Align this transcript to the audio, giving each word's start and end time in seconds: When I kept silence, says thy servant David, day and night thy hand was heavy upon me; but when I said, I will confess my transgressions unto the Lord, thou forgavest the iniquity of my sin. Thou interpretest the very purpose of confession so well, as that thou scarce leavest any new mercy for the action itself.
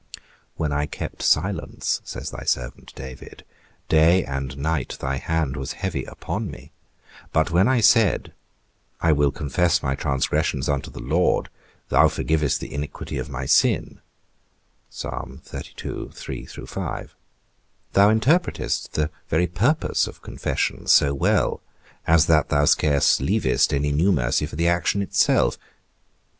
When 0.55 0.71
I 0.71 0.87
kept 0.87 1.21
silence, 1.21 2.01
says 2.03 2.31
thy 2.31 2.41
servant 2.43 2.91
David, 2.95 3.45
day 3.87 4.25
and 4.25 4.57
night 4.57 4.97
thy 4.99 5.17
hand 5.17 5.55
was 5.55 5.73
heavy 5.73 6.05
upon 6.05 6.49
me; 6.49 6.71
but 7.31 7.51
when 7.51 7.67
I 7.67 7.81
said, 7.81 8.33
I 8.99 9.11
will 9.11 9.29
confess 9.29 9.83
my 9.83 9.93
transgressions 9.93 10.67
unto 10.67 10.89
the 10.89 10.99
Lord, 11.03 11.49
thou 11.89 12.07
forgavest 12.07 12.57
the 12.59 12.73
iniquity 12.73 13.19
of 13.19 13.29
my 13.29 13.45
sin. 13.45 14.01
Thou 15.01 15.37
interpretest 15.37 16.63
the 18.93 19.11
very 19.29 19.45
purpose 19.47 20.07
of 20.07 20.21
confession 20.23 20.87
so 20.87 21.13
well, 21.13 21.61
as 22.07 22.25
that 22.25 22.49
thou 22.49 22.65
scarce 22.65 23.19
leavest 23.21 23.71
any 23.71 23.91
new 23.91 24.11
mercy 24.11 24.47
for 24.47 24.55
the 24.55 24.67
action 24.67 25.03
itself. 25.03 25.59